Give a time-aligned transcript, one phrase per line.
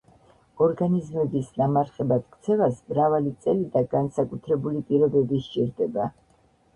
[0.67, 6.09] ორგანიზმების ნამარხებად ქცევას მრავალი წელი და განსაკუთრებული პირობები სჭირდება.